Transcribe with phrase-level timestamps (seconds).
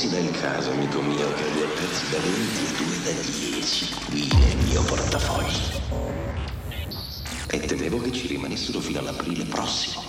[0.00, 3.12] Perché si dà il caso, amico mio, che due pezzi da 20 e due da
[3.20, 5.58] 10 qui nel mio portafoglio?
[7.48, 9.99] E temevo che ci rimanessero fino all'aprile prossimo.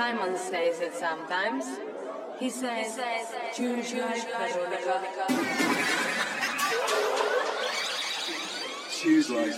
[0.00, 1.66] Simon says it sometimes.
[2.38, 2.98] He says,
[3.54, 4.46] choose Veronica.
[8.90, 9.56] Choose life.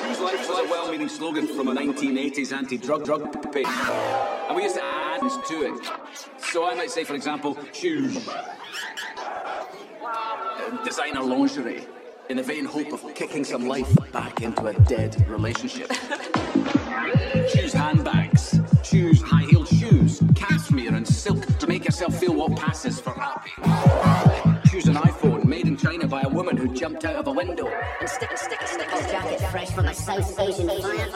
[0.00, 3.66] Choose life was a well-meaning slogan from a 1980s anti-drug drug campaign.
[3.66, 5.90] And we used to add to it.
[6.38, 8.14] So I might say, for example, choose
[10.84, 11.88] designer lingerie
[12.28, 15.90] in the vain hope of kicking some life back into a dead relationship.
[17.52, 17.74] choose
[18.94, 23.50] shoes, high heeled shoes, cashmere and silk to make yourself feel what passes for happy.
[24.70, 27.66] Choose an iPhone made in China by a woman who jumped out of a window
[27.66, 31.10] and stick and stick and stick a jacket fresh from a South Asian fire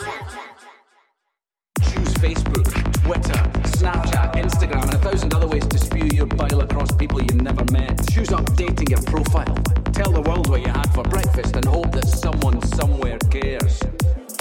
[1.82, 2.68] Choose Facebook,
[3.05, 3.42] Twitter,
[3.78, 7.64] Snapchat, Instagram, and a thousand other ways to spew your bile across people you never
[7.70, 7.96] met.
[8.11, 9.55] Choose updating your profile.
[9.92, 13.80] Tell the world what you had for breakfast and hope that someone somewhere cares.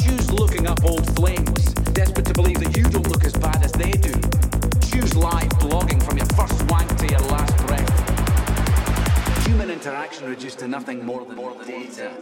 [0.07, 3.73] Choose looking up old flames, desperate to believe that you don't look as bad as
[3.73, 4.13] they do.
[4.89, 9.45] Choose live blogging from your first wank to your last breath.
[9.47, 12.13] Human interaction reduced to nothing more than more than data.